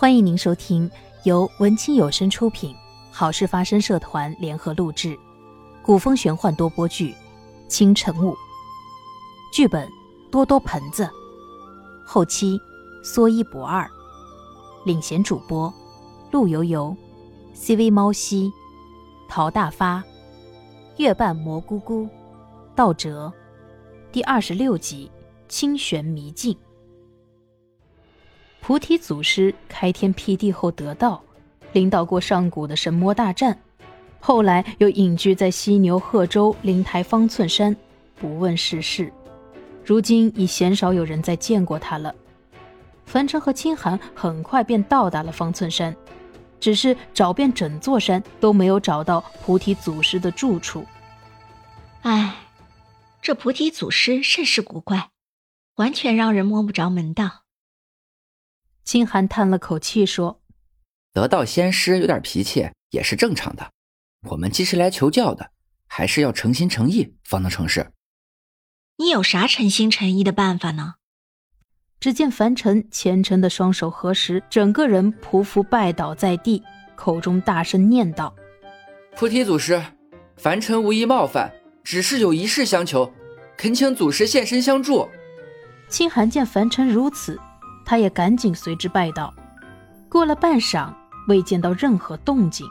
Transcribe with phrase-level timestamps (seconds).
[0.00, 0.88] 欢迎您收听
[1.24, 2.72] 由文清有声出品、
[3.10, 5.18] 好事发生社团联合录制、
[5.82, 7.10] 古风玄幻多播剧
[7.66, 8.30] 《清晨雾》，
[9.52, 9.88] 剧本
[10.30, 11.10] 多多盆子，
[12.06, 12.56] 后期
[13.02, 13.90] 说一不二，
[14.84, 15.74] 领衔主播
[16.30, 16.96] 陆游游、
[17.52, 18.52] CV 猫西、
[19.28, 20.00] 陶大发、
[20.98, 22.08] 月半蘑菇菇、
[22.76, 23.32] 道哲，
[24.12, 25.10] 第二十六集
[25.52, 26.54] 《清玄迷境》。
[28.68, 31.22] 菩提祖师开天辟地后得道，
[31.72, 33.58] 领导过上古的神魔大战，
[34.20, 37.74] 后来又隐居在犀牛贺州灵台方寸山，
[38.16, 39.10] 不问世事。
[39.82, 42.14] 如今已鲜少有人再见过他了。
[43.06, 45.96] 樊城和清寒很快便到达了方寸山，
[46.60, 50.84] 只是找遍整座山都没有找到菩提祖师的住处。
[52.02, 52.36] 唉，
[53.22, 55.08] 这菩提祖师甚是古怪，
[55.76, 57.44] 完全让人摸不着门道。
[58.88, 60.40] 清寒叹了口气说
[61.12, 63.70] ：“得道仙师有点脾气也是正常的。
[64.30, 65.50] 我们既是来求教的，
[65.86, 67.92] 还是要诚心诚意方能成事。
[68.96, 70.94] 你有啥诚心诚意的办法呢？”
[72.00, 76.62] 只见凡尘虔诚的双手合十，整个人匍匐拜倒在地，
[76.96, 78.34] 口中大声念道
[79.14, 79.82] ：“菩提祖师，
[80.38, 81.52] 凡尘无意冒犯，
[81.84, 83.12] 只是有一事相求，
[83.54, 85.06] 恳请祖师现身相助。”
[85.90, 87.38] 清寒见凡尘如此。
[87.88, 89.32] 他也赶紧随之拜道。
[90.10, 90.92] 过了半晌，
[91.26, 92.66] 未见到任何动静，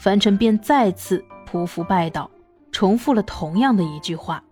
[0.00, 2.30] 樊尘便再次匍匐拜倒，
[2.72, 4.42] 重复了同样的一句话。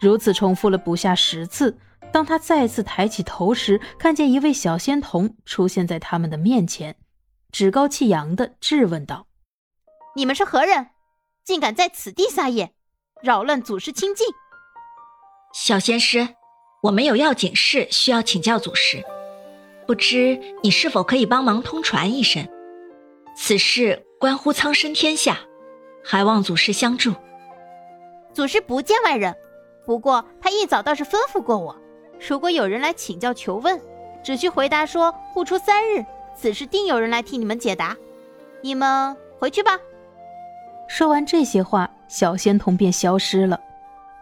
[0.00, 1.78] 如此重复了不下十次。
[2.10, 6.96] 当他再次抬起头时，看见一位小仙童出现在他们的面前，
[7.52, 9.26] 趾高气扬地质问道
[10.16, 10.86] ：“你们是何人？
[11.44, 12.72] 竟敢在此地撒野，
[13.22, 14.26] 扰乱祖师清静？”
[15.52, 16.28] 小仙师，
[16.84, 19.04] 我们有要紧事需要请教祖师。
[19.88, 22.46] 不知你是否可以帮忙通传一声？
[23.34, 25.38] 此事关乎苍生天下，
[26.04, 27.14] 还望祖师相助。
[28.34, 29.34] 祖师不见外人，
[29.86, 31.74] 不过他一早倒是吩咐过我，
[32.28, 33.80] 如果有人来请教求问，
[34.22, 36.04] 只需回答说不出三日，
[36.36, 37.96] 此事定有人来替你们解答。
[38.60, 39.78] 你们回去吧。
[40.86, 43.58] 说完这些话，小仙童便消失了。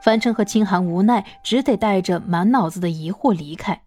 [0.01, 3.83] 樊城和清寒无奈，只得带着满脑子的疑惑离开。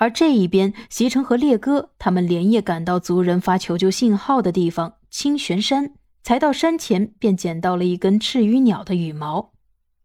[0.00, 5.92] 而这一边，席城和烈哥他们连夜赶到族人发求救信号的地方清玄山，
[6.22, 9.52] 才到山前便捡到了一根赤羽鸟的羽毛，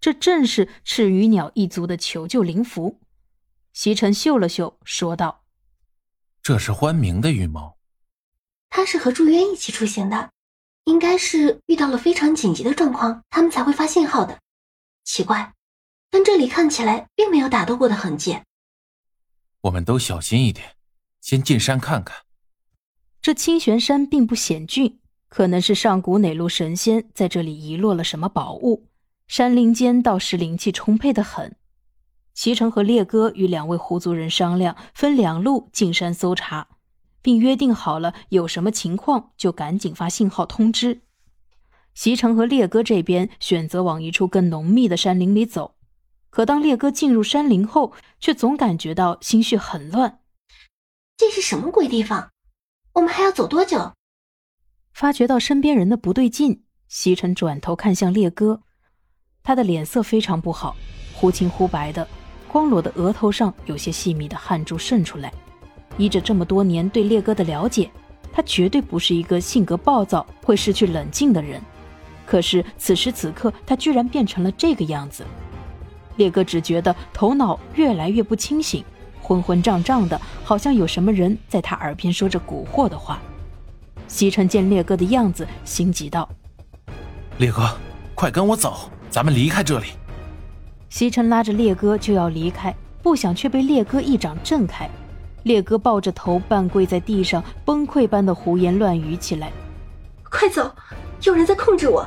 [0.02, 3.00] 这正是赤羽鸟一族的求救灵符。
[3.72, 5.44] 席城嗅了嗅，说道
[6.42, 7.78] ：“这是欢明的羽毛，
[8.72, 10.32] 他是和祝渊一起出行的，
[10.86, 14.40] 应该是遇到了非常紧急的状况，他们才会发信号的。
[15.04, 15.54] 奇怪，
[16.10, 18.40] 但这里看起来并没有打斗过的痕迹。”
[19.64, 20.76] 我们都小心一点，
[21.22, 22.24] 先进山看看。
[23.22, 28.90] 这清玄山并不险峻，可能是上古哪路神仙在这里遗落了什么宝物。
[29.26, 31.56] 山林间倒是灵气充沛的很。
[32.34, 36.68] 齐城和烈哥与两位狐族人商量，分两路进山搜查，
[37.22, 41.04] 并约定好了有什么情况就赶紧发信号通知。
[41.94, 45.73] 席城和烈哥这边选择往一处更浓密的山林里走。
[46.34, 50.18] 可当烈哥进入山林后，却总感觉到心绪很乱。
[51.16, 52.32] 这是什么鬼地方？
[52.94, 53.94] 我们还要走多久？
[54.96, 58.64] 发觉到身边人的不对劲，西城转头看向烈哥，
[59.44, 60.76] 他的脸色非常不好，
[61.14, 62.08] 忽青忽白的，
[62.48, 65.32] 光裸的额头上有些细密的汗珠渗出来。
[66.00, 67.92] 依着这么多年对烈哥的了解，
[68.32, 71.62] 他绝对不是一个性格暴躁、会失去冷静的人。
[72.26, 75.24] 可是此时此刻，他居然变成了这个样子。
[76.16, 78.84] 烈哥只觉得头脑越来越不清醒，
[79.22, 83.20] 昏昏胀胀的，好像有什么人在他耳边说着蛊惑的话。
[84.08, 86.30] 西城见烈哥的样子，心急道
[87.40, 87.68] ：“烈哥，
[88.14, 89.88] 快跟我走，咱们离开这里。”
[90.90, 94.88] 西城拉着烈哥就要离开，不想却被烈哥一掌震开。
[95.44, 99.52] 烈哥抱着头半跪在地上，崩溃般的胡言乱语起来
[100.30, 100.74] ：“快走，
[101.24, 102.06] 有人在控制我，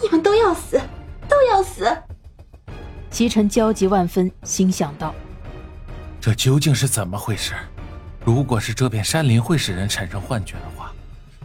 [0.00, 0.80] 你们都要死，
[1.28, 1.84] 都要死！”
[3.10, 5.14] 齐晨焦急万分，心想道
[6.20, 7.54] ：“这究竟是怎么回事？
[8.24, 10.92] 如果是这片山林会使人产生幻觉的话，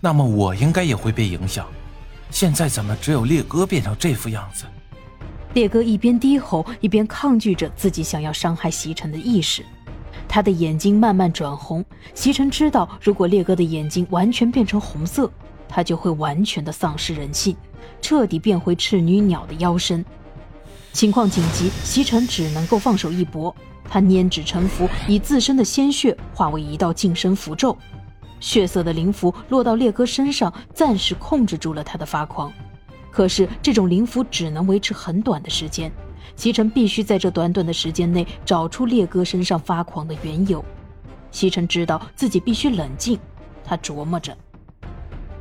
[0.02, 1.66] 那么我应该也会被影响。
[2.30, 4.66] 现在怎么只有烈哥变成这副样子？”
[5.54, 9.64] 烈哥一边低吼，一边抗拒着自己想要伤害席晨的意识。
[10.28, 11.86] 他的眼睛慢慢转红。
[12.14, 15.32] 席晨知道，如果烈哥的眼睛完全变成红色，
[15.70, 17.56] 他就会完全的丧失人性，
[18.02, 20.04] 彻底变回赤女鸟的妖身。
[20.94, 23.54] 情况紧急，西城只能够放手一搏，
[23.90, 27.76] 他拈指成符，以自身的鲜血化为一道净身符咒，
[28.40, 32.54] 血色的灵符落到烈哥身上，暂时控制住了他的发狂。
[33.10, 35.92] 可是这种灵符只能维持很短的时间，
[36.36, 40.64] 西城必须在这短短的时间内找出烈哥身上发狂的缘由。
[41.32, 43.20] 西城知道自己必须冷静，
[43.64, 44.38] 他琢磨着：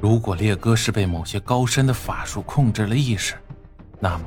[0.01, 3.35] 如果烈哥是被某些高深的法术控制了意识，
[4.01, 4.25] 那么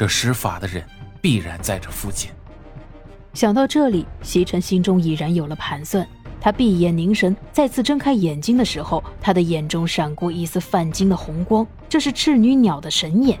[0.00, 0.82] 这施法的人
[1.20, 2.30] 必然在这附近。
[3.34, 6.08] 想到这里，西城心中已然有了盘算。
[6.40, 13.38] 他闭眼凝神，再次睁开眼睛的时候，他的眼中闪过一丝泛金的红光，这是赤女鸟的神眼。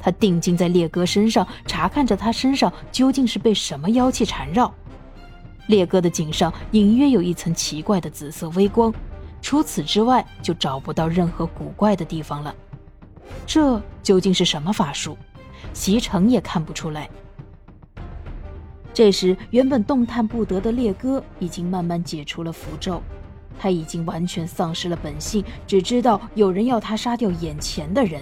[0.00, 4.72] 他定睛在烈哥身上，查看着他身上究竟是被什么妖气缠绕。
[5.66, 8.90] 烈哥的颈上隐约有一层奇怪的紫色微光，
[9.42, 12.54] 除此之外就找不到任何古怪的地方了。
[13.46, 15.14] 这究竟是什么法术？
[15.72, 17.08] 席城也看不出来。
[18.92, 23.00] 这时，原本动弹不得的烈哥已经慢慢解除了符咒，
[23.56, 28.20] 他已经完全丧失了本性，只知道有人要他杀掉眼前的人。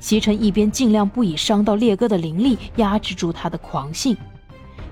[0.00, 4.16] 席城一边尽量不以伤到烈哥的灵力压制住他的狂性，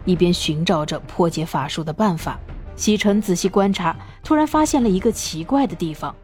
[0.04, 2.38] 一边寻找着破解法术的办法。
[2.76, 6.14] 席城仔细观察，突然发现了一个奇怪的地方：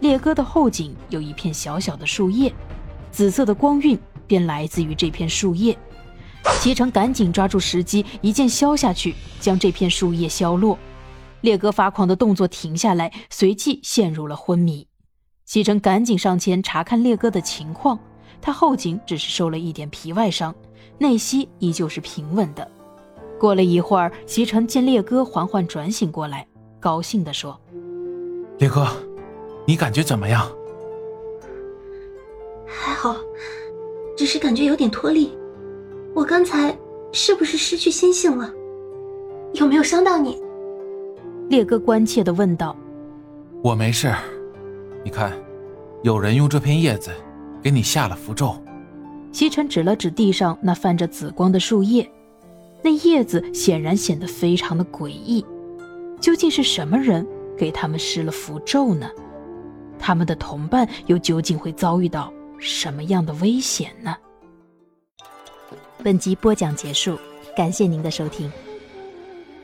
[0.00, 2.52] 烈哥的后颈有一片小小的树叶，
[3.10, 3.98] 紫色的光晕
[4.28, 5.76] 便来自于这片树叶。
[6.60, 10.78] 齐城赶紧抓住时机，一剑削下去，将这片树叶削落。
[11.40, 14.86] 烈哥发狂的动作停下来，随即陷入了昏迷。
[15.44, 17.98] 齐城赶紧上前查看烈哥的情况，
[18.40, 20.54] 他后颈只是受了一点皮外伤，
[20.98, 22.70] 内息依旧是平稳的。
[23.38, 26.46] 过了一会儿，齐城见烈哥缓缓转醒过来，
[26.80, 27.58] 高兴地说
[28.58, 28.86] ：“烈哥，
[29.64, 30.50] 你感觉怎么样
[32.66, 33.14] ？”“还好，
[34.18, 35.30] 只是感觉有点脱力。”
[36.12, 36.76] 我刚才
[37.12, 38.52] 是不是失去心性了？
[39.52, 40.36] 有没有伤到你？
[41.48, 42.76] 烈哥关切的问道。
[43.62, 44.12] 我没事，
[45.04, 45.32] 你看，
[46.02, 47.12] 有人用这片叶子
[47.62, 48.56] 给你下了符咒。
[49.30, 52.10] 西尘指了指地上那泛着紫光的树叶，
[52.82, 55.46] 那叶子显然显得非常的诡异。
[56.20, 57.24] 究竟是什么人
[57.56, 59.08] 给他们施了符咒呢？
[59.98, 64.16] 他们的同伴又究竟会遭遇到什么样的危险呢？
[66.02, 67.18] 本集播讲结束，
[67.56, 68.50] 感谢您的收听。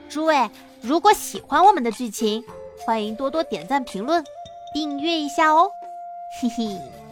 [0.08, 0.50] 诸位，
[0.80, 2.42] 如果喜欢我们的剧情，
[2.78, 4.22] 欢迎多多点赞、评论、
[4.72, 5.68] 订阅一下哦，
[6.40, 7.03] 嘿嘿。